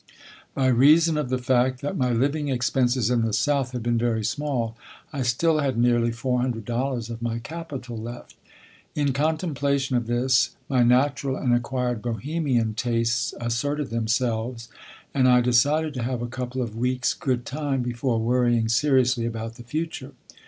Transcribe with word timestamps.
By 0.55 0.65
reason 0.65 1.15
of 1.15 1.29
the 1.29 1.37
fact 1.37 1.81
that 1.81 1.95
my 1.95 2.11
living 2.11 2.47
expenses 2.49 3.11
in 3.11 3.21
the 3.21 3.33
South 3.33 3.71
had 3.71 3.83
been 3.83 3.99
very 3.99 4.23
small, 4.23 4.75
I 5.13 5.21
still 5.21 5.59
had 5.59 5.77
nearly 5.77 6.09
four 6.11 6.41
hundred 6.41 6.65
dollars 6.65 7.11
of 7.11 7.21
my 7.21 7.37
capital 7.37 7.95
left. 7.97 8.35
In 8.95 9.13
contemplation 9.13 9.95
of 9.95 10.07
this, 10.07 10.55
my 10.67 10.81
natural 10.81 11.35
and 11.37 11.53
acquired 11.53 12.01
Bohemian 12.01 12.73
tastes 12.73 13.35
asserted 13.39 13.91
themselves, 13.91 14.69
and 15.13 15.29
I 15.29 15.39
decided 15.39 15.93
to 15.93 16.01
have 16.03 16.23
a 16.23 16.27
couple 16.27 16.63
of 16.63 16.75
weeks' 16.75 17.13
good 17.13 17.45
time 17.45 17.83
before 17.83 18.17
worrying 18.19 18.69
seriously 18.69 19.27
about 19.27 19.53
the 19.53 19.63
future. 19.63 20.13